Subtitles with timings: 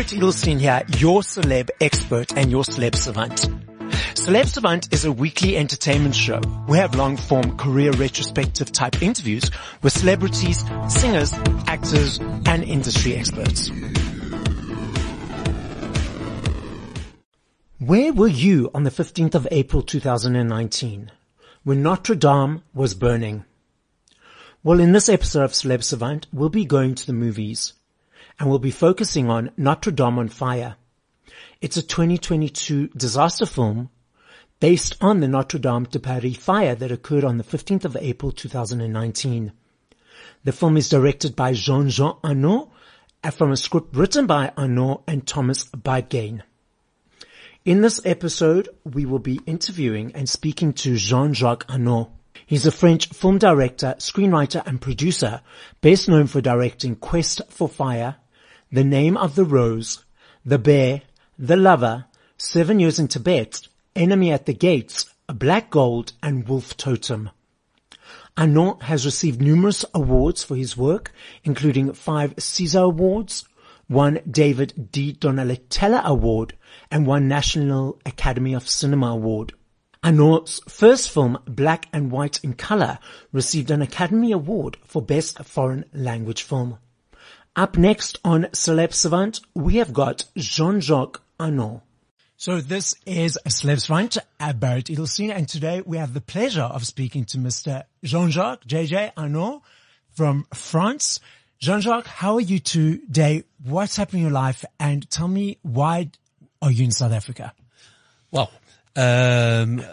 [0.00, 3.36] Barret Edelstein here, your celeb expert and your celeb savant.
[4.14, 6.40] Celeb Savant is a weekly entertainment show.
[6.66, 9.50] We have long form career retrospective type interviews
[9.82, 11.34] with celebrities, singers,
[11.66, 13.70] actors, and industry experts.
[17.78, 21.12] Where were you on the 15th of April 2019
[21.64, 23.44] when Notre Dame was burning?
[24.62, 27.74] Well, in this episode of Celeb Savant, we'll be going to the movies
[28.40, 30.76] and we'll be focusing on Notre Dame on Fire.
[31.60, 33.90] It's a 2022 disaster film
[34.60, 38.32] based on the Notre Dame de Paris fire that occurred on the 15th of April
[38.32, 39.52] 2019.
[40.44, 42.70] The film is directed by Jean-Jacques Annaud
[43.30, 46.40] from a script written by Annaud and Thomas Bidegain.
[47.66, 52.08] In this episode, we will be interviewing and speaking to Jean-Jacques Annaud.
[52.46, 55.42] He's a French film director, screenwriter and producer,
[55.82, 58.16] best known for directing Quest for Fire,
[58.72, 60.04] the Name of the Rose,
[60.44, 61.02] The Bear,
[61.36, 62.04] The Lover,
[62.36, 67.30] Seven Years in Tibet, Enemy at the Gates, a Black Gold, and Wolf Totem.
[68.36, 73.44] Annaud has received numerous awards for his work, including five César Awards,
[73.88, 76.56] one David di Donatello Award,
[76.92, 79.52] and one National Academy of Cinema Award.
[80.04, 83.00] Annaud's first film, Black and White in Color,
[83.32, 86.78] received an Academy Award for Best Foreign Language Film.
[87.56, 91.82] Up next on Celeb Savant, we have got Jean-Jacques Annaud.
[92.36, 96.86] So this is Celeb Savant at Barret Edelstein, and today we have the pleasure of
[96.86, 97.82] speaking to Mr.
[98.04, 99.62] Jean-Jacques JJ Annaud
[100.12, 101.18] from France.
[101.58, 103.42] Jean-Jacques, how are you today?
[103.64, 104.64] What's happening in your life?
[104.78, 106.10] And tell me why
[106.62, 107.52] are you in South Africa?
[108.30, 108.52] Well,
[108.94, 109.84] um,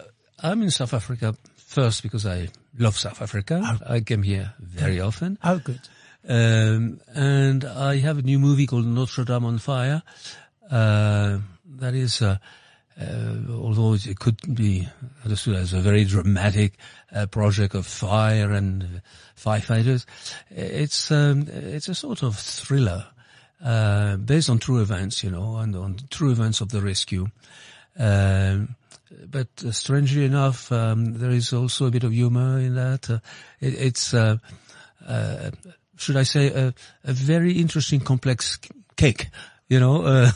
[0.43, 3.61] I'm in South Africa first because I love South Africa.
[3.63, 3.93] Oh.
[3.95, 5.39] I came here very often.
[5.43, 5.81] Oh, good.
[6.27, 10.03] Um, and I have a new movie called Notre Dame on Fire.
[10.69, 11.39] Uh,
[11.77, 12.37] that is, uh,
[12.99, 14.87] uh, although it could be
[15.23, 16.73] understood as a very dramatic
[17.13, 19.01] uh, project of fire and
[19.37, 20.05] firefighters,
[20.49, 23.05] it's um, it's a sort of thriller
[23.63, 27.27] uh, based on true events, you know, and on true events of the rescue.
[27.97, 28.75] Um,
[29.25, 33.09] but uh, strangely enough, um, there is also a bit of humor in that.
[33.61, 34.37] It, it's uh,
[35.97, 38.59] should I say, a, a very interesting, complex
[38.95, 39.27] cake,
[39.67, 40.31] you know, uh,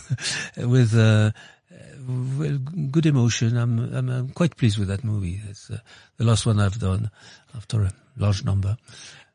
[0.57, 1.31] with, uh,
[2.07, 2.57] well,
[2.89, 3.57] good emotion.
[3.57, 5.39] I'm, I'm, I'm, quite pleased with that movie.
[5.49, 5.79] It's uh,
[6.17, 7.11] the last one I've done
[7.55, 8.77] after a large number.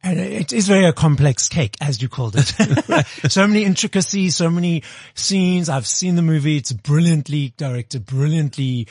[0.03, 2.47] And it is very a complex cake, as you called it.
[3.31, 4.82] so many intricacies, so many
[5.15, 5.69] scenes.
[5.69, 6.56] I've seen the movie.
[6.56, 8.88] It's brilliantly directed, brilliantly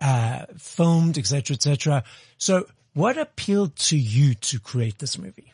[0.00, 2.04] uh, filmed, etc., etc.
[2.38, 5.52] So, what appealed to you to create this movie?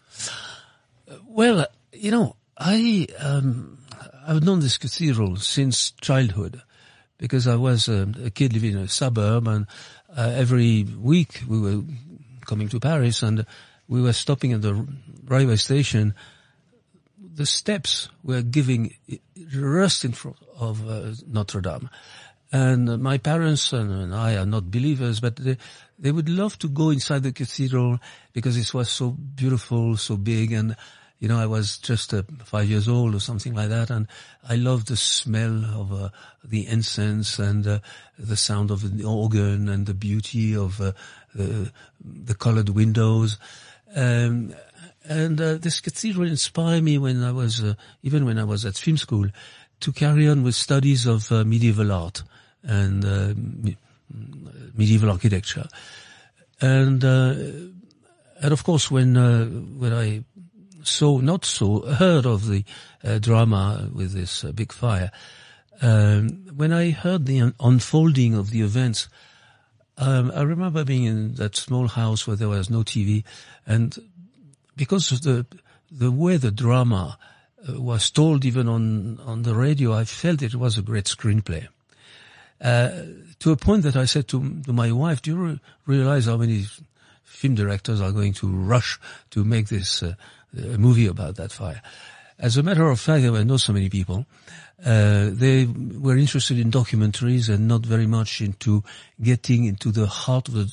[1.26, 3.78] Well, you know, I um,
[4.26, 6.62] I've known this cathedral since childhood
[7.18, 9.66] because I was a, a kid living in a suburb, and
[10.16, 11.82] uh, every week we were
[12.46, 13.44] coming to Paris, and
[13.88, 14.86] we were stopping at the
[15.24, 16.14] railway station.
[17.18, 18.94] The steps were giving
[19.36, 21.90] just in front of uh, Notre Dame.
[22.52, 25.56] And my parents and I are not believers, but they,
[25.98, 28.00] they would love to go inside the cathedral
[28.32, 30.74] because it was so beautiful, so big, and
[31.20, 34.08] you know, I was just uh, five years old or something like that, and
[34.48, 36.08] I loved the smell of uh,
[36.42, 37.78] the incense and uh,
[38.18, 40.92] the sound of the organ and the beauty of uh,
[41.34, 41.70] the,
[42.02, 43.36] the colored windows.
[43.94, 44.54] Um,
[45.04, 48.78] and uh, this cathedral inspired me when I was, uh, even when I was at
[48.78, 49.28] film school,
[49.80, 52.22] to carry on with studies of medieval art
[52.62, 53.04] and
[53.62, 53.76] me-
[54.74, 55.68] medieval architecture.
[56.62, 59.14] And and of course, when
[59.78, 60.22] when I
[60.82, 62.64] so not so heard of the
[63.04, 65.10] uh, drama with this uh, big fire.
[65.82, 69.08] Um, when I heard the un- unfolding of the events,
[69.96, 73.24] um, I remember being in that small house where there was no TV,
[73.66, 73.96] and
[74.76, 75.46] because of the
[75.90, 77.18] the way the drama
[77.68, 81.68] uh, was told, even on on the radio, I felt it was a great screenplay.
[82.60, 82.90] Uh,
[83.38, 86.36] to a point that I said to, to my wife, "Do you re- realize how
[86.36, 86.66] many
[87.24, 89.00] film directors are going to rush
[89.30, 90.14] to make this?" Uh,
[90.56, 91.82] a movie about that fire.
[92.38, 94.26] As a matter of fact, there were not so many people.
[94.84, 98.82] Uh, they were interested in documentaries and not very much into
[99.22, 100.72] getting into the heart of the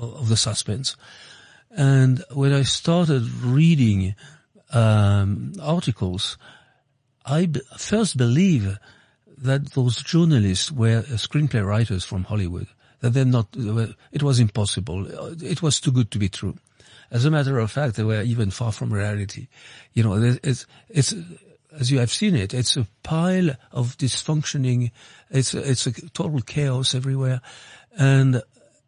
[0.00, 0.96] of the suspense.
[1.70, 4.14] And when I started reading
[4.72, 6.38] um, articles,
[7.24, 8.78] I b- first believe
[9.38, 12.68] that those journalists were screenplay writers from Hollywood.
[13.00, 13.48] That they're not.
[14.12, 15.06] It was impossible.
[15.42, 16.56] It was too good to be true.
[17.10, 19.48] As a matter of fact, they were even far from reality.
[19.92, 21.14] You know, it's, it's
[21.78, 24.90] as you have seen it, it's a pile of dysfunctioning.
[25.30, 27.40] It's it's a total chaos everywhere,
[27.96, 28.42] and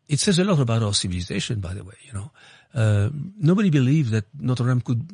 [0.08, 1.60] it says a lot about our civilization.
[1.60, 2.30] By the way, you know,
[2.74, 5.06] uh, nobody believed that Notre Dame could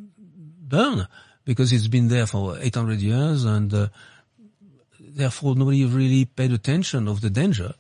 [0.69, 1.07] burn
[1.45, 3.89] because it's been there for 800 years, and uh,
[4.99, 7.75] therefore nobody really paid attention of the danger.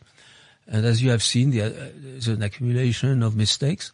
[0.67, 3.93] And as you have seen, the, uh, there's an accumulation of mistakes,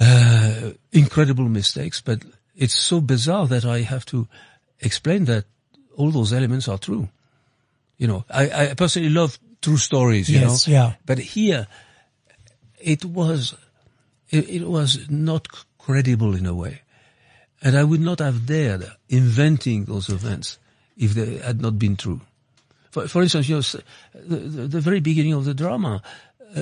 [0.00, 2.22] uh, incredible mistakes, but
[2.54, 4.26] it's so bizarre that I have to
[4.80, 5.44] explain that
[5.96, 7.08] all those elements are true.
[7.98, 10.72] You know, I, I personally love true stories, you Yes, know.
[10.72, 10.92] yeah.
[11.06, 11.66] But here,
[12.78, 13.54] it was,
[14.30, 15.48] it, it was not
[15.78, 16.82] credible in a way.
[17.62, 20.58] And I would not have dared inventing those events
[20.96, 22.20] if they had not been true.
[22.90, 23.62] For, for instance, you know,
[24.14, 26.02] the, the, the very beginning of the drama,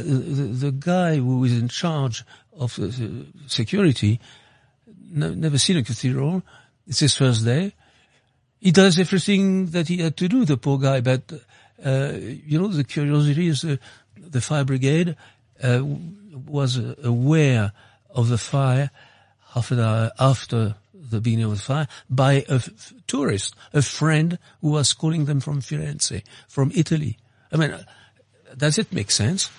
[0.03, 2.25] the, the guy who is in charge
[2.59, 2.89] of uh,
[3.47, 4.21] security,
[5.11, 6.43] no, never seen a cathedral.
[6.87, 7.73] It's his first day.
[8.61, 11.01] He does everything that he had to do, the poor guy.
[11.01, 11.33] But
[11.85, 13.77] uh, you know, the curiosity is uh,
[14.17, 15.17] the fire brigade
[15.63, 15.83] uh,
[16.47, 17.73] was uh, aware
[18.11, 18.91] of the fire
[19.55, 24.39] half an hour after the beginning of the fire by a f- tourist, a friend
[24.61, 27.19] who was calling them from Firenze, from Italy.
[27.53, 27.85] I mean, uh,
[28.57, 29.51] does it make sense?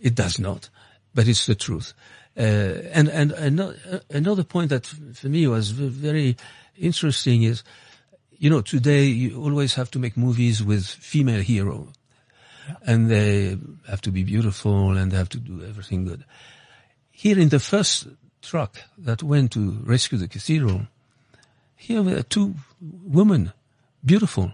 [0.00, 0.68] It does not,
[1.14, 1.94] but it's the truth.
[2.36, 3.74] Uh, and and ano-
[4.10, 6.36] another point that for me was very
[6.76, 7.62] interesting is,
[8.38, 11.88] you know, today you always have to make movies with female hero,
[12.82, 13.56] and they
[13.88, 16.24] have to be beautiful and they have to do everything good.
[17.10, 18.08] Here in the first
[18.42, 20.82] truck that went to rescue the cathedral,
[21.74, 23.52] here were two women,
[24.04, 24.52] beautiful.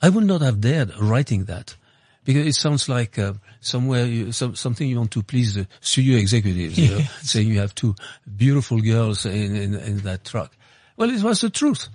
[0.00, 1.76] I would not have dared writing that
[2.24, 6.18] because it sounds like uh, somewhere you, some, something you want to please the studio
[6.18, 7.94] executives, you know, saying you have two
[8.36, 10.52] beautiful girls in, in, in that truck.
[10.96, 11.88] Well, it was the truth.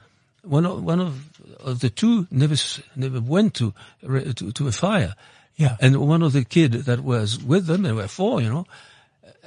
[0.44, 2.56] One of, one of, of the two never
[2.96, 5.16] never went to, to to a fire.
[5.56, 5.76] Yeah.
[5.82, 8.66] And one of the kid that was with them, there were four, you know,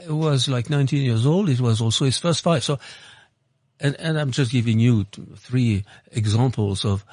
[0.09, 1.49] was like 19 years old.
[1.49, 2.61] It was also his first fire.
[2.61, 2.79] So
[3.81, 5.07] and, and I'm just giving you
[5.37, 7.05] three examples of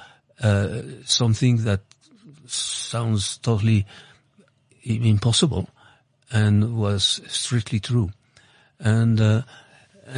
[0.41, 1.81] uh, something that
[2.49, 3.85] sounds totally
[4.83, 5.69] impossible
[6.31, 8.11] and was strictly true.
[8.79, 9.41] And, uh,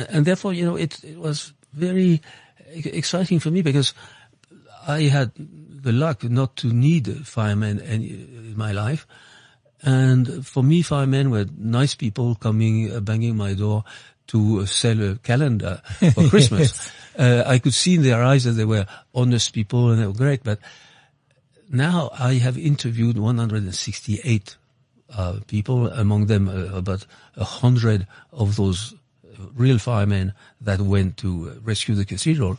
[0.10, 2.22] and therefore, you know, it, it was very
[2.74, 3.94] exciting for me because
[4.88, 9.08] I had the luck not to need firemen any, in my life.
[9.81, 13.86] And for me, firemen were nice people coming, uh, banging my door
[14.28, 15.81] to uh, sell a calendar
[16.14, 16.92] for Christmas.
[17.18, 18.86] uh, I could see in their eyes that they were
[19.16, 20.44] honest people and they were great.
[20.44, 20.60] But
[21.69, 24.57] now I have interviewed 168
[25.16, 27.06] uh, people, among them uh, about
[27.36, 28.94] a hundred of those
[29.56, 32.57] real firemen that went to uh, rescue the cathedral.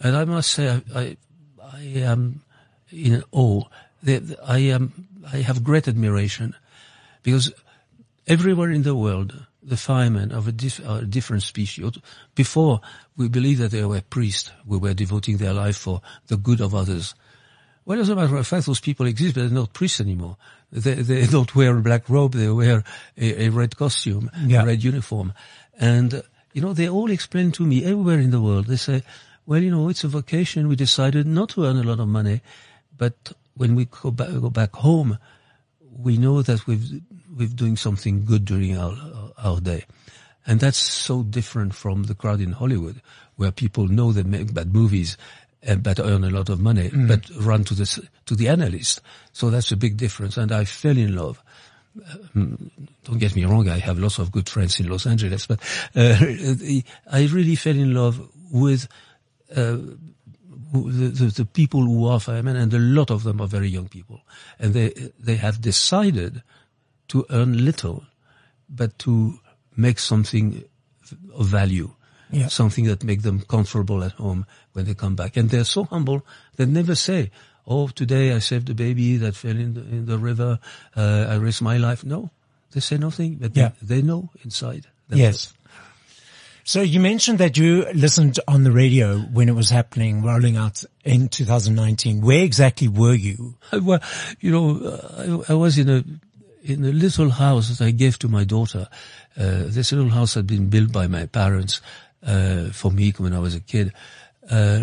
[0.00, 1.16] And I must say, I, I,
[1.62, 2.42] I am
[2.92, 3.64] in awe.
[4.02, 6.54] The- the- I am, I have great admiration
[7.22, 7.52] because
[8.26, 10.52] everywhere in the world, the firemen of a,
[10.88, 11.98] a different species.
[12.36, 12.80] Before,
[13.16, 16.72] we believed that they were priests We were devoting their life for the good of
[16.74, 17.14] others.
[17.86, 20.36] Well, as a matter of fact, those people exist, but they're not priests anymore.
[20.72, 22.82] They, they don't wear a black robe, they wear
[23.16, 24.62] a, a red costume, Yeah.
[24.62, 25.32] a red uniform.
[25.78, 26.22] And, uh,
[26.52, 29.02] you know, they all explain to me everywhere in the world, they say,
[29.46, 30.66] well, you know, it's a vocation.
[30.68, 32.40] We decided not to earn a lot of money,
[32.98, 35.18] but when we go back, go back home,
[35.80, 37.00] we know that we've,
[37.34, 38.94] we're doing something good during our,
[39.38, 39.84] our day.
[40.44, 43.00] And that's so different from the crowd in Hollywood,
[43.36, 45.16] where people know they make bad movies,
[45.66, 49.00] uh, but earn a lot of money, but run to the, to the analyst.
[49.32, 50.36] So that's a big difference.
[50.36, 51.42] And I fell in love.
[52.34, 52.70] Um,
[53.04, 55.60] don't get me wrong, I have lots of good friends in Los Angeles, but
[55.94, 56.16] uh,
[57.10, 58.20] I really fell in love
[58.52, 58.86] with
[59.54, 59.78] uh,
[60.72, 63.88] the, the, the people who are firemen, and a lot of them are very young
[63.88, 64.20] people,
[64.58, 66.42] and they they have decided
[67.08, 68.04] to earn little,
[68.68, 69.38] but to
[69.76, 70.64] make something
[71.34, 71.90] of value,
[72.30, 72.48] Yeah.
[72.48, 76.22] something that make them comfortable at home when they come back, and they're so humble
[76.56, 77.30] they never say.
[77.68, 80.58] Oh, today I saved a baby that fell in the, in the river.
[80.96, 82.04] Uh, I risked my life.
[82.04, 82.30] No,
[82.72, 83.70] they say nothing, but Yeah.
[83.82, 84.86] they, they know inside.
[85.08, 85.52] Yes.
[86.64, 90.82] So you mentioned that you listened on the radio when it was happening, rolling out
[91.04, 92.20] in 2019.
[92.22, 93.54] Where exactly were you?
[93.72, 94.00] Well,
[94.40, 96.04] you know, uh, I, I was in a
[96.64, 98.88] in a little house that I gave to my daughter.
[99.38, 101.80] Uh, this little house had been built by my parents
[102.26, 103.92] uh, for me when I was a kid,
[104.50, 104.80] uh,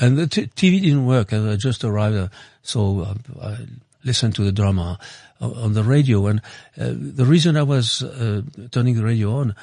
[0.00, 1.32] and the t- TV didn't work.
[1.32, 2.28] I just arrived, uh,
[2.62, 3.56] so uh, I
[4.04, 4.98] listened to the drama
[5.40, 6.26] on on the radio.
[6.26, 6.40] And
[6.78, 9.54] uh, the reason I was uh, turning the radio on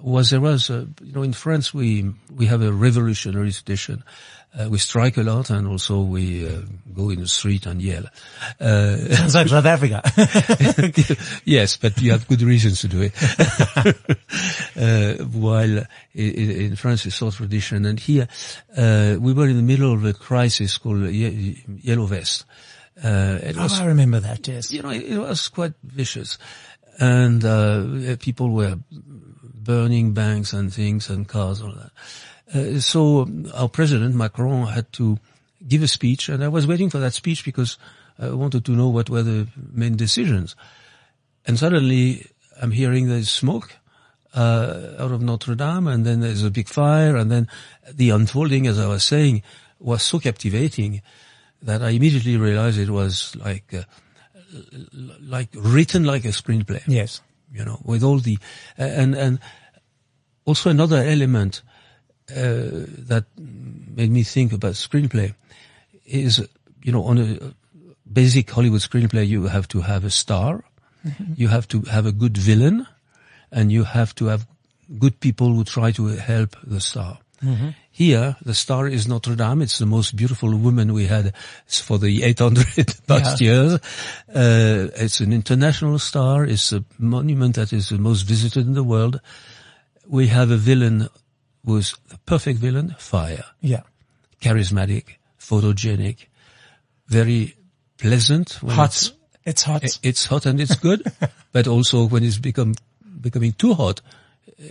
[0.00, 4.02] was there was, you know, in France we we have a revolutionary tradition.
[4.58, 6.62] Uh, we strike a lot, and also we uh,
[6.94, 8.04] go in the street and yell.
[8.58, 10.02] Uh, Sounds like South Africa.
[11.44, 13.12] yes, but you have good reasons to do it.
[14.76, 15.84] uh, while
[16.14, 18.28] in, in, France it's sort of tradition, and here
[18.76, 22.46] uh, we were in the middle of a crisis called Ye- Yellow Vest.
[23.02, 24.48] Uh, it oh, was, I remember that.
[24.48, 26.38] Yes, you know, it, it was quite vicious,
[26.98, 31.90] and uh, people were burning banks and things and cars and all that.
[32.54, 35.18] Uh, so um, our president Macron had to
[35.66, 37.78] give a speech, and I was waiting for that speech because
[38.18, 40.54] I wanted to know what were the main decisions.
[41.46, 42.26] And suddenly,
[42.60, 43.76] I'm hearing there's smoke
[44.34, 47.48] uh, out of Notre Dame, and then there's a big fire, and then
[47.92, 49.42] the unfolding, as I was saying,
[49.78, 51.02] was so captivating
[51.62, 53.82] that I immediately realized it was like uh,
[55.20, 56.82] like written like a screenplay.
[56.86, 57.20] Yes,
[57.52, 58.38] you know, with all the
[58.76, 59.38] and and
[60.44, 61.62] also another element
[62.30, 65.34] uh, that made me think about screenplay
[66.04, 66.46] is,
[66.82, 67.54] you know, on a
[68.10, 70.64] basic Hollywood screenplay, you have to have a star,
[71.06, 71.34] mm-hmm.
[71.36, 72.86] you have to have a good villain,
[73.50, 74.46] and you have to have
[74.98, 77.18] good people who try to help the star.
[77.42, 77.68] Mm-hmm.
[77.90, 79.62] Here, the star is Notre Dame.
[79.62, 81.34] It's the most beautiful woman we had
[81.66, 82.66] for the 800
[83.06, 83.46] past yeah.
[83.46, 83.74] years.
[84.28, 86.44] Uh, it's an international star.
[86.44, 89.20] It's a monument that is the most visited in the world.
[90.06, 91.08] We have a villain
[91.66, 93.44] was the perfect villain, fire.
[93.60, 93.82] Yeah.
[94.40, 96.26] Charismatic, photogenic,
[97.08, 97.56] very
[97.98, 98.52] pleasant.
[98.52, 98.90] hot.
[98.90, 99.12] It's,
[99.44, 99.98] it's hot.
[100.02, 101.02] It's hot and it's good,
[101.52, 102.74] but also when it's become,
[103.20, 104.00] becoming too hot,
[104.58, 104.62] uh,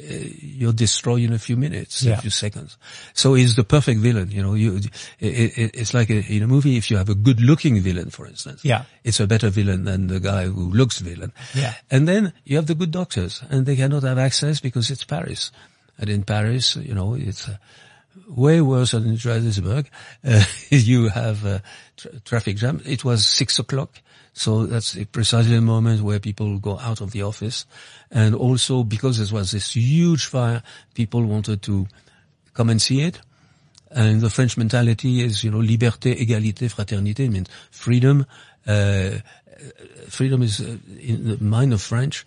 [0.41, 2.17] you're destroyed in a few minutes, yeah.
[2.17, 2.77] a few seconds.
[3.13, 4.31] So he's the perfect villain.
[4.31, 7.13] You know, you, it, it, it's like a, in a movie, if you have a
[7.13, 10.99] good looking villain, for instance, yeah, it's a better villain than the guy who looks
[10.99, 11.33] villain.
[11.53, 11.73] Yeah.
[11.91, 15.51] And then you have the good doctors and they cannot have access because it's Paris.
[15.97, 17.57] And in Paris, you know, it's uh,
[18.27, 19.89] way worse than in Johannesburg.
[20.23, 21.61] Uh, you have a
[21.97, 22.81] tra- traffic jam.
[22.85, 24.01] It was six o'clock.
[24.33, 27.65] So that's precisely the moment where people go out of the office.
[28.11, 30.61] And also because there was this huge fire,
[30.93, 31.87] people wanted to
[32.53, 33.21] come and see it.
[33.91, 38.25] And the French mentality is, you know, liberté, égalité, fraternité means freedom, uh,
[40.09, 42.25] freedom is uh, in the mind of French.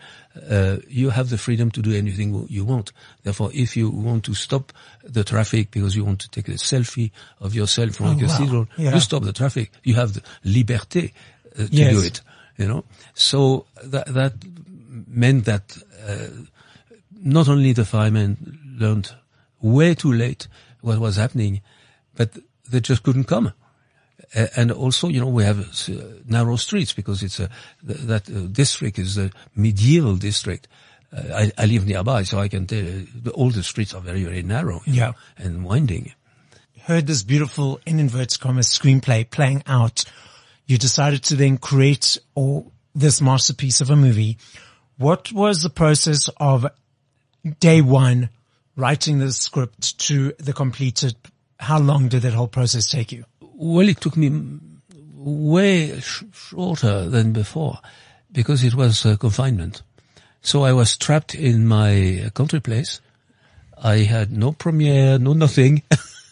[0.48, 2.92] Uh, you have the freedom to do anything you want.
[3.22, 7.10] Therefore, if you want to stop the traffic because you want to take a selfie
[7.40, 8.68] of yourself from oh, a cathedral, wow.
[8.76, 8.94] yeah.
[8.94, 9.70] you stop the traffic.
[9.82, 11.12] You have the liberté
[11.54, 11.92] uh, to yes.
[11.92, 12.20] do it.
[12.56, 14.34] You know, so that that
[15.06, 16.26] meant that uh,
[17.12, 19.12] not only the firemen learned
[19.60, 20.48] way too late
[20.80, 21.60] what was happening,
[22.16, 22.36] but
[22.68, 23.52] they just couldn't come
[24.34, 27.48] and also, you know, we have uh, narrow streets because it's a,
[27.82, 30.68] that uh, district is a medieval district.
[31.12, 34.24] Uh, I, I, live nearby, so I can tell you, all the streets are very,
[34.24, 35.12] very narrow yeah.
[35.38, 36.12] and winding.
[36.82, 40.04] Heard this beautiful, in inverted commas, screenplay playing out.
[40.66, 44.38] You decided to then create all this masterpiece of a movie.
[44.98, 46.66] What was the process of
[47.60, 48.28] day one
[48.76, 51.16] writing the script to the completed?
[51.58, 53.24] How long did that whole process take you?
[53.60, 54.30] Well, it took me
[55.16, 57.80] way sh- shorter than before
[58.30, 59.82] because it was uh, confinement.
[60.42, 63.00] So I was trapped in my country place.
[63.82, 65.82] I had no premiere, no nothing.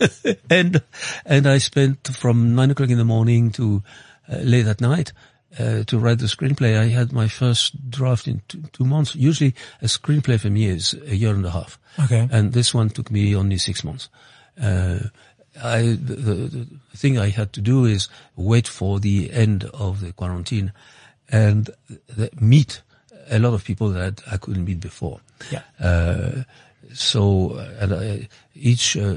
[0.51, 0.81] and,
[1.25, 3.83] and I spent from nine o'clock in the morning to
[4.31, 5.13] uh, late at night,
[5.59, 6.79] uh, to write the screenplay.
[6.79, 9.17] I had my first draft in two, two, months.
[9.17, 9.53] Usually
[9.83, 11.77] a screenplay for me is a year and a half.
[12.05, 12.29] Okay.
[12.31, 14.11] And this one took me only six months.
[14.61, 15.01] Uh,
[15.63, 20.13] I, the, the, thing I had to do is wait for the end of the
[20.13, 20.73] quarantine
[21.29, 21.71] and
[22.41, 22.83] meet
[23.31, 25.21] a lot of people that I couldn't meet before.
[25.51, 25.63] Yeah.
[25.81, 26.43] Uh,
[26.93, 29.17] so, and I, each, uh,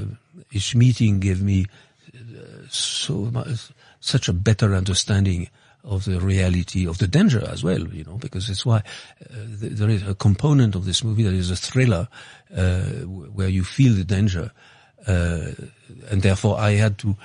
[0.51, 1.67] each meeting gave me
[2.13, 5.49] uh, so much, such a better understanding
[5.83, 9.89] of the reality of the danger as well, you know, because it's why uh, there
[9.89, 12.07] is a component of this movie that is a thriller,
[12.55, 17.15] uh, where you feel the danger uh, and therefore I had to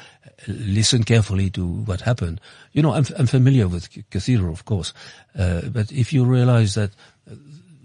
[0.47, 2.41] listen carefully to what happened.
[2.73, 4.93] You know, I'm, I'm familiar with cathedral, of course,
[5.39, 6.91] uh, but if you realize that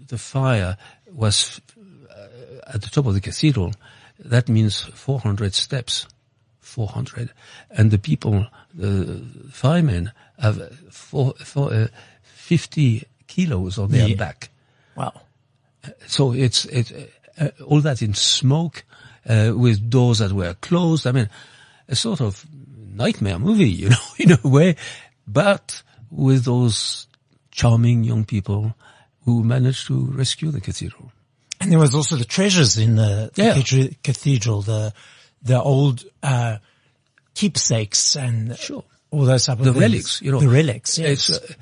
[0.08, 0.76] the fire
[1.12, 1.60] was
[2.10, 3.72] uh, at the top of the cathedral,
[4.18, 6.06] that means 400 steps.
[6.60, 7.30] 400.
[7.70, 11.88] And the people, the firemen have four, four, uh,
[12.22, 14.14] 50 kilos on their yeah.
[14.14, 14.50] back.
[14.94, 15.20] Wow.
[16.06, 16.92] So it's, it's
[17.38, 18.84] uh, all that in smoke,
[19.28, 21.06] uh, with doors that were closed.
[21.06, 21.28] I mean,
[21.88, 22.44] a sort of
[22.94, 24.76] nightmare movie, you know, in a way,
[25.26, 27.06] but with those
[27.50, 28.74] charming young people
[29.24, 31.12] who managed to rescue the cathedral.
[31.60, 33.54] And there was also the treasures in the, the Yeah.
[33.54, 34.94] cathe- cathedral, the,
[35.42, 36.56] the old, uh,
[37.34, 38.82] keepsakes and Sure.
[39.10, 39.80] all those type of The things.
[39.82, 40.40] relics, you know.
[40.40, 41.28] The relics, yes.
[41.28, 41.54] It's, uh,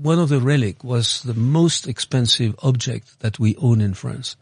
[0.00, 4.36] one of the relic was the most expensive object that we own in France.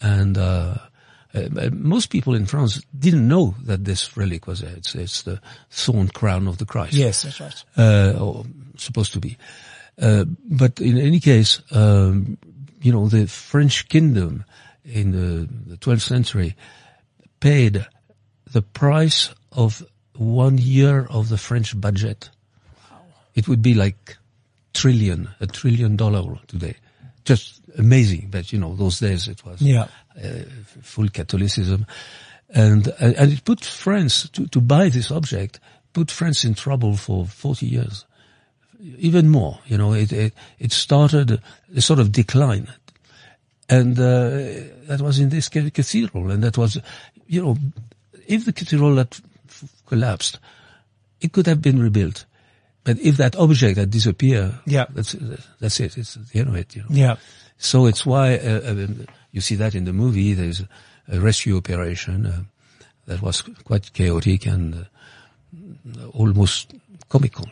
[0.00, 0.76] And, uh,
[1.34, 4.74] uh, most people in France didn't know that this relic was there.
[4.76, 6.94] It's, it's the thorn crown of the Christ.
[6.94, 7.64] yes, that's right.
[7.76, 8.44] uh, or
[8.76, 9.36] supposed to be.
[10.00, 12.38] Uh, but in any case, um,
[12.82, 14.44] you know, the French kingdom
[14.84, 16.56] in the, the 12th century
[17.40, 17.86] paid
[18.52, 19.84] the price of
[20.16, 22.30] one year of the French budget.
[22.90, 22.98] Wow.
[23.34, 24.16] It would be like
[24.74, 26.76] trillion, a trillion dollar today.
[27.24, 28.28] Just amazing.
[28.30, 29.88] But you know, those days it was Yeah.
[30.22, 30.44] Uh,
[30.82, 31.86] full Catholicism,
[32.48, 35.60] and uh, and it put France to to buy this object
[35.92, 38.04] put France in trouble for forty years,
[38.98, 39.58] even more.
[39.66, 41.40] You know, it it, it started
[41.74, 42.68] a sort of decline,
[43.68, 44.30] and uh,
[44.88, 46.78] that was in this cathedral, and that was,
[47.26, 47.56] you know,
[48.26, 49.16] if the cathedral had
[49.48, 50.38] f- collapsed,
[51.20, 52.24] it could have been rebuilt.
[52.82, 54.86] But if that object had disappeared, Yeah.
[54.90, 55.14] that's
[55.60, 55.98] that's it.
[55.98, 56.74] It's the end of it.
[56.76, 56.88] You know.
[56.90, 57.16] Yeah.
[57.62, 58.86] So it's why uh, uh,
[59.32, 60.32] you see that in the movie.
[60.34, 60.62] There's
[61.12, 62.42] a rescue operation uh,
[63.06, 66.72] that was quite chaotic and uh, almost
[67.08, 67.46] comical.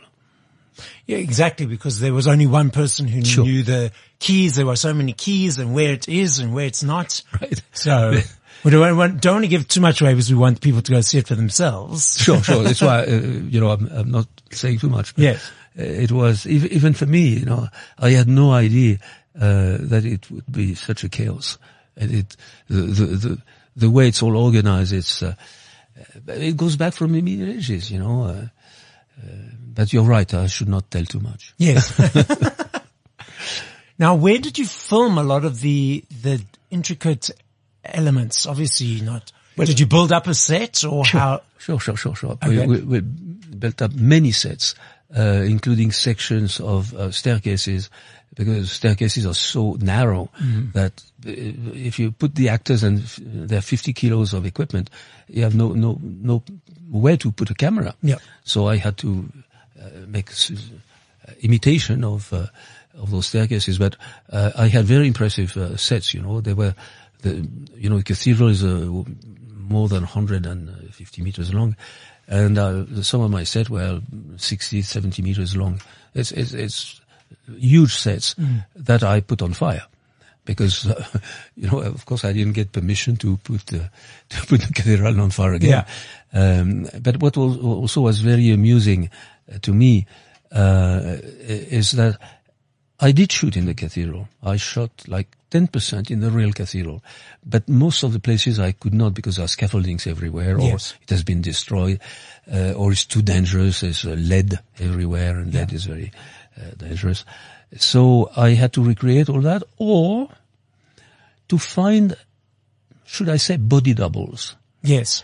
[1.05, 3.43] Yeah, exactly, because there was only one person who Sure.
[3.45, 4.55] knew the keys.
[4.55, 7.21] There were so many keys and where it is and where it's not.
[7.41, 7.61] Right.
[7.73, 8.13] So
[8.63, 10.91] we don't want, don't want to give too much away because we want people to
[10.91, 12.17] go see it for themselves.
[12.23, 12.63] Sure, sure.
[12.63, 13.15] That's why uh,
[13.51, 15.13] you know I'm, I'm not saying too much.
[15.15, 15.51] But Yes.
[15.75, 17.27] it was even for me.
[17.39, 17.67] You know,
[17.99, 18.99] I had no idea
[19.39, 21.57] uh, that it would be such a chaos.
[21.95, 22.35] And it
[22.67, 23.41] the the the,
[23.75, 24.93] the way it's all organized.
[24.93, 25.35] It's uh,
[26.27, 27.91] it goes back from the Middle Ages.
[27.91, 28.23] You know.
[28.23, 28.45] Uh,
[29.21, 29.35] uh,
[29.79, 30.31] but you're right.
[30.33, 31.53] I should not tell too much.
[31.57, 31.97] Yes.
[33.99, 37.29] now, where did you film a lot of the, the intricate
[37.85, 38.45] elements?
[38.45, 39.31] Obviously not.
[39.57, 41.41] did you build up a set or how?
[41.57, 42.37] Sure, sure, sure, sure.
[42.43, 42.65] Okay.
[42.65, 44.75] We, we built up many sets,
[45.17, 47.89] uh, including sections of uh, staircases,
[48.35, 50.71] because staircases are so narrow Mm-hmm.
[50.73, 50.93] that
[51.25, 51.31] uh,
[51.75, 54.89] if you put the actors and f- there are 50 kilos of equipment,
[55.27, 56.43] you have no, no, no
[56.89, 57.95] where to put a camera.
[58.01, 58.17] Yeah.
[58.43, 59.25] So I had to
[59.81, 60.51] uh, make s-
[61.27, 62.47] uh, imitation of uh,
[62.97, 63.95] of those staircases, but
[64.31, 66.13] uh, I had very impressive uh, sets.
[66.13, 66.73] You know, they were
[67.21, 68.85] the you know the cathedral is uh,
[69.69, 71.75] more than 150 meters long,
[72.29, 74.01] and uh, some of my sets were
[74.37, 75.81] 60, 70 meters long.
[76.13, 77.01] It's it's, it's
[77.57, 78.35] huge sets
[78.75, 79.83] that I put on fire.
[80.45, 81.03] Because uh,
[81.55, 83.79] you know, of course, I didn't get permission to put uh,
[84.29, 85.85] to put the cathedral on fire again.
[86.31, 89.09] Um, but what was also was very amusing
[89.51, 90.05] uh, to me
[90.51, 92.19] uh, is that
[92.99, 94.27] I did shoot in the cathedral.
[94.43, 97.03] I shot like 10% in the real cathedral,
[97.45, 100.93] but most of the places I could not because there are scaffoldings everywhere, or Yes.
[101.01, 101.99] it has been destroyed,
[102.51, 103.81] uh, or it's too dangerous.
[103.81, 106.11] There's uh, lead everywhere, and lead is very
[106.57, 107.25] uh, dangerous.
[107.77, 110.29] So I had to recreate all that, or
[111.47, 112.15] to find,
[113.05, 115.23] should I say, body doubles Yes.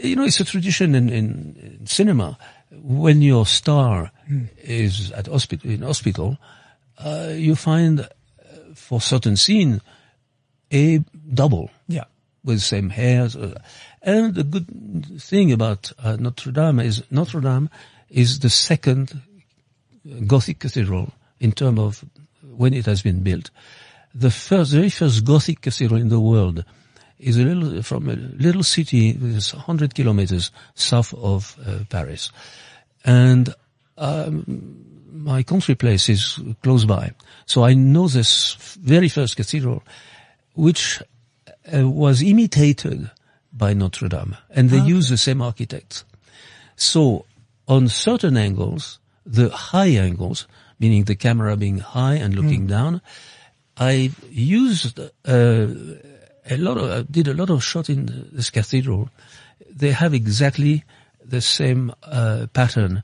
[0.00, 2.36] you know, it's a tradition in, in, in cinema.
[2.70, 4.10] When your star
[4.62, 6.36] is at hospital, in hospital,
[6.98, 8.06] uh, you find
[8.88, 9.80] for certain scene
[10.72, 10.98] a
[11.34, 12.04] double Yeah.
[12.44, 13.36] with same hairs.
[13.36, 13.54] uh,
[14.02, 17.68] And the good thing about uh, Notre Dame is Notre Dame
[18.08, 19.20] is the second
[20.26, 22.04] Gothic cathedral in terms of
[22.56, 23.50] when it has been built.
[24.14, 26.64] The first, very first Gothic cathedral in the world
[27.18, 32.32] is a little from a little city that is 100 kilometers south of uh, Paris,
[33.04, 33.54] and
[33.98, 37.12] um, my country place is close by.
[37.46, 39.82] So I know this very first cathedral,
[40.54, 41.02] which
[41.72, 43.10] uh, was imitated
[43.52, 46.04] by Notre Dame, and they use the same architects.
[46.76, 47.24] So
[47.66, 50.46] on certain angles, the high angles,
[50.78, 53.00] meaning the camera being high and looking down,
[53.76, 59.08] I used uh, a lot of, I did a lot of shot in this cathedral.
[59.70, 60.84] They have exactly
[61.24, 63.02] the same uh, pattern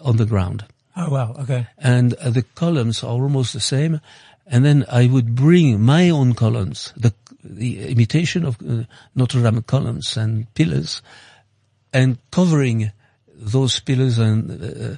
[0.00, 0.64] on the ground
[0.98, 1.36] Oh wow.
[1.40, 1.66] Okay.
[1.78, 4.00] and uh, the columns are almost the same.
[4.50, 7.12] And then I would bring my own columns, the,
[7.44, 8.84] the imitation of uh,
[9.14, 11.02] Notre Dame columns and pillars,
[11.92, 12.90] and covering
[13.28, 14.96] those pillars and uh,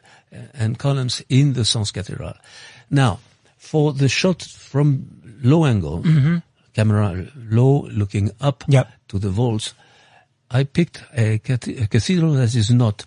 [0.55, 2.35] and columns in the Sens Cathedral.
[2.91, 3.19] Now,
[3.59, 5.07] for the shot from
[5.43, 6.05] low angle,
[6.73, 8.89] camera low, looking up Yep.
[9.09, 9.75] to the vaults,
[10.51, 13.05] I picked a, cath- a cathedral that is not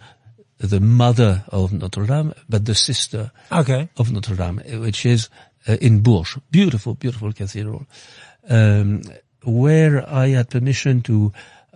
[0.68, 3.90] the mother of Notre Dame, but the sister Okay.
[3.98, 5.30] of Notre Dame, which is
[5.68, 6.42] uh, in Bourges.
[6.52, 7.86] Beautiful, beautiful cathedral.
[8.50, 9.02] um,
[9.46, 11.32] where I had permission to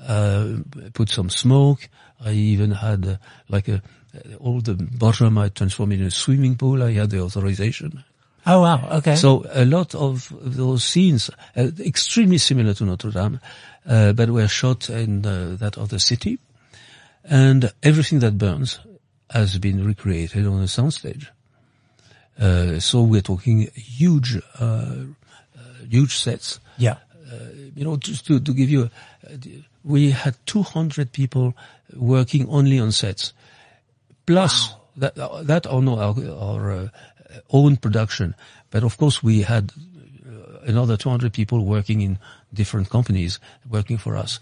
[0.08, 0.58] uh,
[0.94, 1.90] put some smoke.
[2.24, 3.18] I even had uh,
[3.50, 3.82] like a
[4.40, 6.82] all the bottom I transformed in a swimming pool.
[6.82, 8.04] I had the authorization.
[8.46, 8.88] Oh wow.
[9.00, 9.16] Okay.
[9.16, 13.40] So a lot of those scenes, uh, extremely similar to Notre Dame,
[13.86, 16.40] uh, but were shot in uh, that other city,
[17.30, 18.80] and everything that burns
[19.30, 21.28] has been recreated on a soundstage.
[22.40, 25.04] Uh, so we're talking huge, uh, uh,
[25.90, 26.60] huge sets.
[26.78, 26.98] yeah.
[27.76, 28.90] You know, just to, to give you,
[29.24, 29.38] a,
[29.84, 31.54] we had 200 people
[31.96, 33.34] working only on sets,
[34.26, 36.88] plus that that on our, our uh,
[37.52, 38.34] own production.
[38.72, 39.72] But of course, we had
[40.26, 42.18] uh, another 200 people working in
[42.54, 44.40] different companies working for us.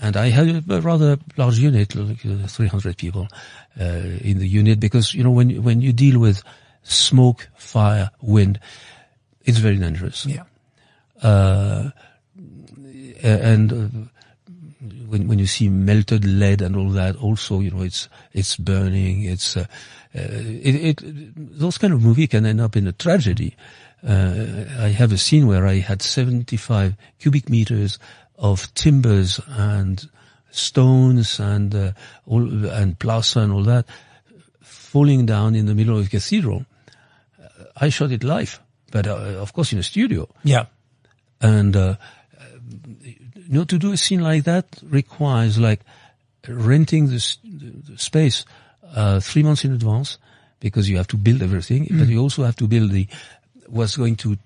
[0.00, 3.28] And I had a rather large unit, like uh, 300 people
[3.80, 6.42] uh, in the unit, because you know when when you deal with
[6.82, 8.60] smoke, fire, wind,
[9.44, 10.26] it's very dangerous.
[10.26, 10.44] Yeah.
[11.22, 11.90] Uh,
[13.22, 13.88] and uh,
[15.08, 19.24] when when you see melted lead and all that, also you know it's it's burning.
[19.24, 19.66] It's uh,
[20.14, 23.56] uh, it, it those kind of movie can end up in a tragedy.
[24.06, 27.98] Uh, I have a scene where I had 75 cubic meters
[28.36, 30.08] of timbers and
[30.50, 31.92] stones and uh,
[32.26, 33.86] all and plaster and all that
[34.60, 36.64] falling down in the middle of the cathedral.
[37.76, 38.60] I shot it live,
[38.92, 40.28] but uh, of course in a studio.
[40.44, 40.66] Yeah.
[41.40, 41.96] And uh,
[43.02, 45.80] you know, to do a scene like that requires like
[46.48, 48.44] renting the, the space
[48.94, 50.18] uh, three months in advance
[50.60, 53.06] because you have to build everything, but you also have to build the
[53.66, 54.38] what's going to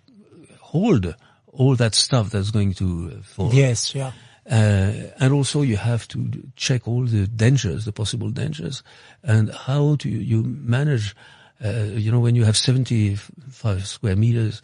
[0.59, 1.15] hold
[1.53, 3.53] all that stuff that's going to uh, fall.
[3.53, 3.95] Yes.
[3.95, 4.13] Yeah.
[4.51, 8.83] Uh, and also you have to check all the dangers, the possible dangers,
[9.23, 11.15] and how do you, you manage,
[11.63, 14.63] uh, you know, when you have 75 square meters,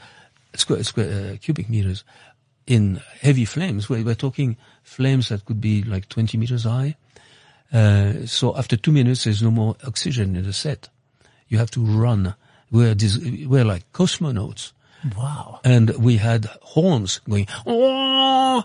[0.54, 2.02] square, square uh, cubic meters
[2.66, 6.96] in heavy flames, we're, we're talking flames that could be like 20 meters high.
[7.70, 10.88] Uh, so after two minutes, there's no more oxygen in the set.
[11.48, 12.34] You have to run.
[12.70, 14.72] We're, dis- we're like cosmonauts
[15.16, 15.60] Wow.
[15.64, 18.62] and we had horns going "Oh!"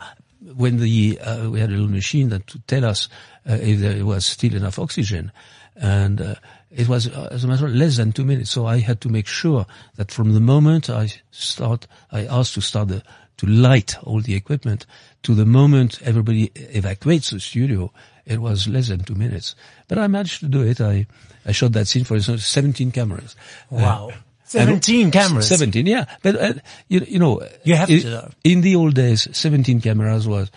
[0.56, 3.10] when the uh, we had a little machine that to tell us
[3.50, 5.32] uh, if there was still enough oxygen,
[5.76, 6.36] and uh,
[6.72, 8.52] it was uh, as a matter of less than two minutes.
[8.52, 12.62] So I had to make sure that from the moment I start, I asked to
[12.62, 13.04] start the,
[13.38, 14.86] to light all the equipment
[15.24, 17.92] to the moment everybody evacuates the studio.
[18.26, 19.56] It was less than two minutes,
[19.88, 20.80] but I managed to do it.
[20.80, 21.08] I
[21.46, 23.36] I shot that scene for instance, 17 cameras.
[23.70, 24.12] Wow.
[24.50, 25.48] Uh, 17 and- cameras.
[25.48, 26.06] 17, yeah.
[26.22, 26.54] But, uh,
[26.88, 27.42] you, you know.
[27.64, 28.32] You have to.
[28.44, 30.50] In the old days, 17 cameras was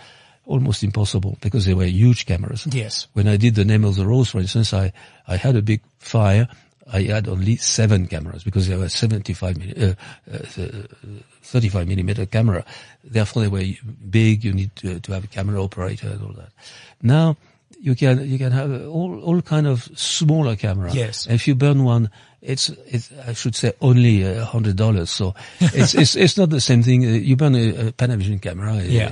[0.45, 2.67] almost impossible because they were huge cameras.
[2.71, 3.07] Yes.
[3.13, 4.91] When I did the name of the rose, for instance, I,
[5.27, 6.47] I had a big fire.
[6.91, 9.95] I had only seven cameras because there were 75 milli,
[10.29, 12.65] uh, uh, 35 millimeter camera.
[13.03, 13.63] Therefore they were
[14.09, 14.43] big.
[14.43, 16.49] You need to, to have a camera operator and all that.
[17.01, 17.37] Now,
[17.79, 20.91] you can, you can have all, all kind of smaller camera.
[20.93, 21.27] Yes.
[21.27, 22.09] If you burn one,
[22.43, 25.09] it's, it's, I should say only a hundred dollars.
[25.09, 27.05] So it's, it's, it's not the same thing.
[27.05, 28.73] Uh, You burn a, a Panavision camera.
[28.75, 29.11] uh, Yeah.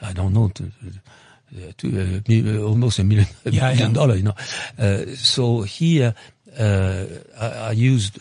[0.00, 3.94] I don't know, to, uh, to uh, uh, almost a million, a Yeah, million yeah.
[3.94, 4.34] dollar, you know.
[4.78, 6.14] Uh, so here,
[6.58, 7.04] uh,
[7.40, 8.14] I, I used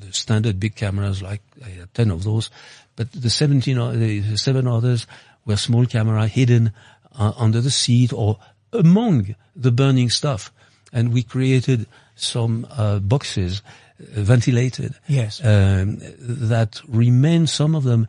[0.00, 2.50] the standard big cameras, like I had 10 of those,
[2.96, 5.06] but the 17, the the seven others
[5.44, 6.72] were small camera hidden
[7.18, 8.38] uh, under the seat or
[8.72, 10.50] among the burning stuff.
[10.92, 13.62] And we created some uh, boxes,
[14.00, 15.40] uh, ventilated, Yes.
[15.44, 15.98] um,
[16.48, 18.06] that remained, some of them,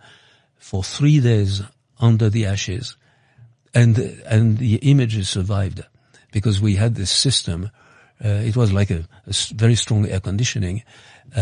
[0.58, 1.62] for three days
[2.00, 2.96] under the ashes,
[3.74, 5.84] and and the images survived
[6.32, 7.70] because we had this system.
[8.24, 9.04] Uh, it was like a
[9.56, 10.84] very strong air conditioning,
[11.36, 11.40] uh,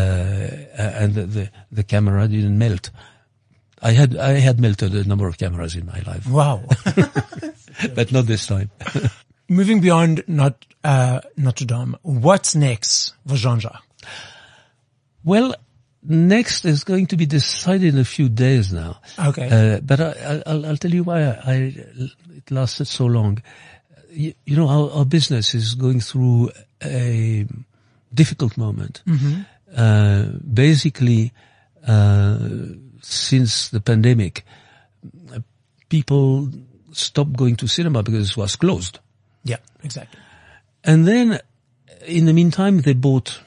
[0.78, 2.90] and the, the the camera didn't melt.
[3.82, 6.62] I had I had melted a number of cameras in my life, Wow.
[7.94, 8.70] but not this time.
[9.48, 13.82] Moving beyond not, uh, Notre Dame, what's next for Jean-Jacques?
[15.24, 15.54] Well,
[16.02, 19.00] next is going to be decided in a few days now.
[19.18, 19.48] Okay.
[19.76, 21.54] Uh, but I, I, I'll, I'll tell you why I, I,
[22.36, 23.42] it lasted so long.
[24.10, 26.50] You, you know, our, our business is going through
[26.82, 27.46] a
[28.12, 29.02] difficult moment.
[29.76, 31.32] Uh, basically,
[31.86, 32.38] uh,
[33.02, 34.44] since the pandemic,
[35.88, 36.50] people
[36.92, 38.98] stopped going to cinema because it was closed.
[39.46, 40.18] Yeah, exactly.
[40.84, 41.38] And then,
[42.06, 43.40] in the meantime, they bought,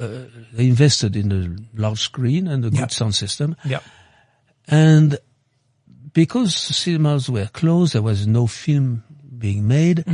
[0.00, 1.42] uh, they invested in a
[1.80, 2.90] large screen and a good Yep.
[2.92, 3.56] sound system.
[3.64, 3.80] Yeah.
[4.68, 5.18] And
[6.12, 9.02] because cinemas were closed, there was no film
[9.38, 10.04] being made.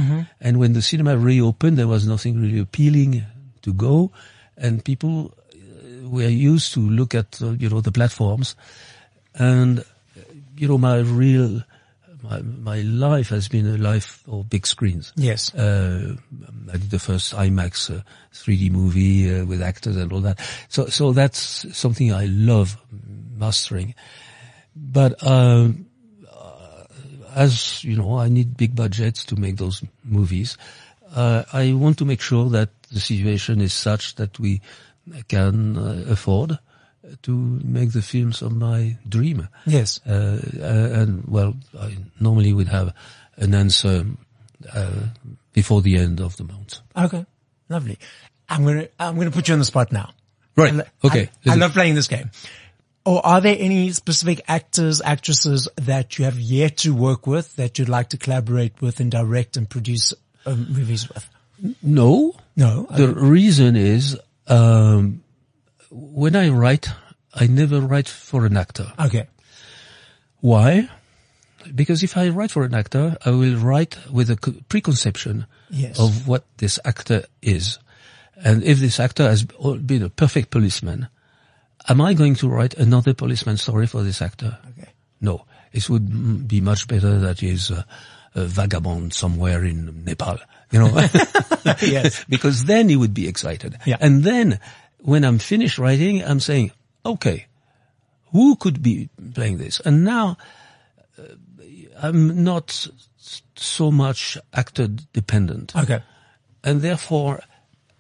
[0.41, 3.23] And when the cinema reopened, there was nothing really appealing
[3.63, 4.11] to go.
[4.57, 8.57] And people uh, were used to look at, uh, you know, the platforms.
[9.35, 9.85] And
[10.57, 11.63] you know, my real,
[12.23, 15.13] my, my life has been a life of big screens.
[15.17, 15.55] Yes.
[15.55, 16.17] Uh,
[16.69, 20.41] I did the first IMAX uh, 3D movie uh, with actors and all that.
[20.69, 22.77] So, so that's something I love
[23.37, 23.95] mastering.
[24.77, 25.87] But, um,
[26.31, 26.85] uh,
[27.35, 30.57] as you know, I need big budgets to make those movies.
[31.15, 34.63] Uh, I want to make sure that the situation is such that we
[35.29, 36.59] can uh, afford
[37.23, 37.33] to
[37.65, 39.49] make the films of my dream.
[39.67, 40.01] Yes.
[40.07, 42.95] Uh, uh, and well, I normally would have
[43.37, 44.05] an answer
[44.73, 45.07] uh,
[45.53, 46.81] before the end of the month.
[46.97, 47.25] Okay.
[47.69, 47.99] Lovely.
[48.49, 50.11] I'm gonna I'm gonna put you on the spot now.
[50.57, 50.73] Right.
[50.73, 51.31] I lo- okay.
[51.47, 52.31] I, I love playing this game.
[53.05, 57.79] Or are there any specific actors, actresses that you have yet to work with that
[57.79, 60.15] you'd like to collaborate with and direct and produce
[60.47, 61.29] um, movies with?
[61.83, 62.35] no.
[62.57, 62.87] No.
[62.91, 65.22] The reason is um,
[65.93, 66.89] when I write,
[67.35, 68.93] I never write for an actor.
[68.99, 69.27] Okay.
[70.41, 70.89] Why?
[71.75, 74.37] Because if I write for an actor, I will write with a
[74.69, 75.99] preconception Yes.
[75.99, 77.79] of what this actor is.
[78.45, 81.09] And if this actor has been a perfect policeman,
[81.89, 84.59] am I going to write another policeman story for this actor?
[84.71, 84.91] Okay.
[85.21, 85.45] No.
[85.73, 87.87] It would be much better that he is a,
[88.35, 90.39] a vagabond somewhere in Nepal,
[90.71, 90.89] you know,
[91.81, 92.25] Yes.
[92.29, 93.79] because then he would be excited.
[93.87, 93.97] Yeah.
[94.01, 94.59] And then
[95.03, 96.73] when I'm finished writing, I'm saying,
[97.05, 97.47] okay,
[98.33, 99.81] who could be playing this?
[99.81, 100.37] And now
[101.19, 101.23] uh,
[102.01, 102.89] I'm not
[103.55, 106.03] so much actor dependent Okay.
[106.65, 107.41] and therefore,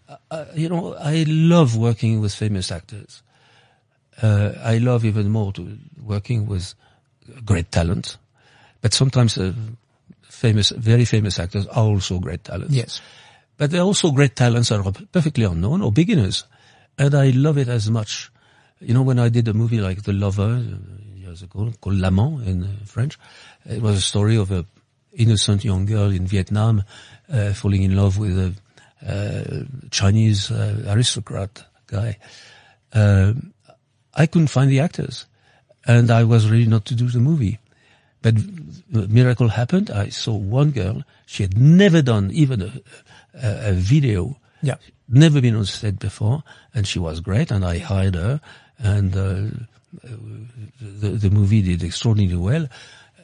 [0.08, 3.22] uh, uh, you know, I love working with famous actors.
[4.20, 6.74] Uh, I love even more to working with
[7.44, 8.16] great talent,
[8.80, 9.52] but sometimes uh,
[10.22, 12.74] famous, very famous actors are also great talents.
[12.74, 13.00] Yes.
[13.56, 16.44] But there are also great talents that are perfectly unknown or beginners.
[17.02, 18.30] And I love it as much.
[18.78, 22.46] You know, when I did a movie like The Lover uh, years ago, called L'Amant
[22.46, 23.18] in uh, French,
[23.66, 24.64] it was a story of a
[25.12, 26.84] innocent young girl in Vietnam
[27.28, 28.54] uh, falling in love with a
[29.04, 32.18] uh, Chinese uh, aristocrat guy.
[32.92, 33.52] Um
[34.14, 35.26] I couldn't find the actors,
[35.84, 37.58] and I was ready not to do the movie.
[38.20, 38.34] But
[38.94, 39.90] a miracle happened.
[39.90, 41.02] I saw one girl.
[41.26, 42.72] She had never done even a,
[43.34, 44.76] a, a video, Yeah.
[45.08, 46.42] never been on set before,
[46.74, 47.50] and she was great.
[47.50, 48.40] And I hired her,
[48.78, 49.42] and uh,
[50.80, 52.68] the, the movie did extraordinarily well.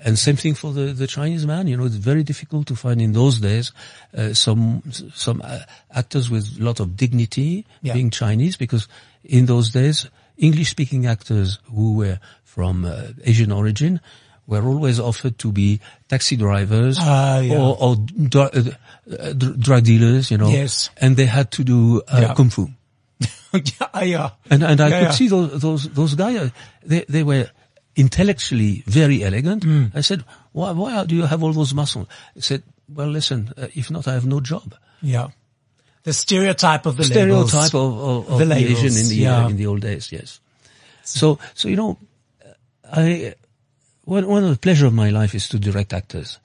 [0.05, 1.67] And same thing for the, the Chinese man.
[1.67, 3.73] You know, it's very difficult to find in those days
[4.17, 4.83] uh, some
[5.15, 5.61] some uh,
[5.93, 7.95] actors with a lot of dignity Yeah.
[7.95, 8.87] being Chinese, because
[9.25, 14.01] in those days English-speaking actors who were from uh, Asian origin
[14.49, 17.55] were always offered to be taxi drivers Ah, yeah.
[17.61, 18.73] or, or dr- uh,
[19.13, 20.49] uh, dr- drug dealers, you know.
[20.49, 20.89] Yes.
[20.97, 22.35] And they had to do uh, Yeah.
[22.35, 22.67] kung fu.
[23.53, 24.03] yeah.
[24.03, 24.31] Yeah.
[24.51, 26.37] And and I Yeah, could see those those those guys.
[26.37, 26.51] uh,
[26.83, 27.47] They they were
[27.95, 29.65] intellectually very elegant.
[29.65, 29.87] Hmm.
[29.95, 32.09] I said, why why do you have all those muscles?
[32.35, 34.75] He said, well, listen, uh, if not, I have no job.
[35.03, 35.29] Yeah.
[36.05, 37.75] The stereotype of the Stereotype labels.
[37.75, 40.41] of of, of The the, Asian in the uh, in the old days, yes.
[41.05, 41.99] So so you know,
[42.91, 43.35] I
[44.09, 46.39] one one of the pleasure of my life is to direct actors.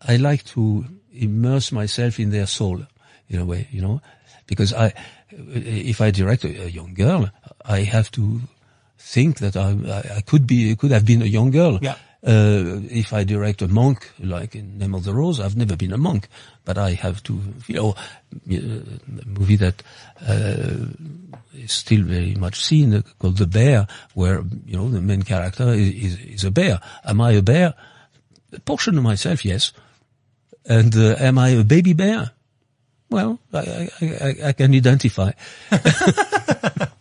[0.00, 2.80] I like to immerse myself in their soul,
[3.28, 4.00] in a way, you know,
[4.46, 4.94] because I,
[5.30, 7.30] if I direct a, a young girl,
[7.64, 8.40] I have to
[8.98, 11.78] think that I, I, could be, could have been a young girl.
[11.82, 11.96] Yeah.
[12.24, 15.92] Uh, if I direct a monk, like in Name of the Rose, I've never been
[15.92, 16.28] a monk,
[16.64, 17.94] but I have to, you know,
[18.48, 19.82] a movie that,
[20.24, 20.86] uh,
[21.54, 25.70] is still very much seen uh, called The Bear, where, you know, the main character
[25.70, 26.80] is, is, is a bear.
[27.04, 27.74] Am I a bear?
[28.52, 29.72] A portion of myself, yes.
[30.64, 32.30] And uh, am I a baby bear?
[33.10, 35.32] Well, I, I, I, I can identify.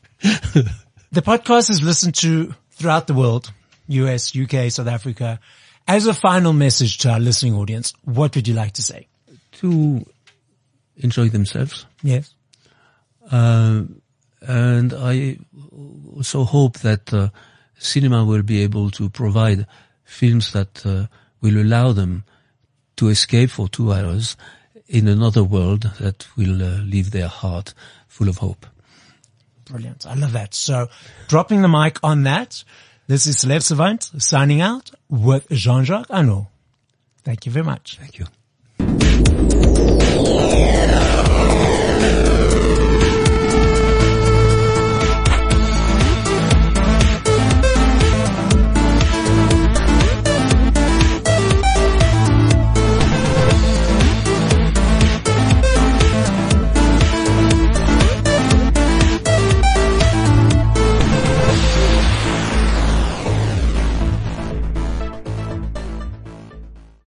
[1.14, 3.52] The podcast is listened to throughout the world,
[3.88, 5.40] US, UK, South Africa.
[5.88, 9.08] As a final message to our listening audience, what would you like to say?
[9.62, 10.04] to
[10.98, 11.86] enjoy themselves.
[12.02, 12.34] Yes.
[13.32, 13.84] Uh,
[14.42, 15.38] and I
[16.16, 17.30] also hope that uh,
[17.78, 19.68] cinema will be able to provide
[20.04, 21.06] films that uh,
[21.42, 22.24] will allow them
[22.98, 24.36] to escape for two hours
[24.88, 27.74] in another world that will uh, leave their heart
[28.08, 28.66] full of hope.
[29.66, 30.06] Brilliant.
[30.06, 30.54] I love that.
[30.54, 30.90] So
[31.28, 32.64] dropping the mic on that,
[33.12, 36.48] this is Celeb Savant signing out with Jean-Jacques Annaud.
[37.26, 38.00] Thank you very much.
[38.00, 38.26] Thank you.